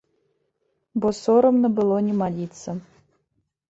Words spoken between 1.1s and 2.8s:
сорамна было не маліцца.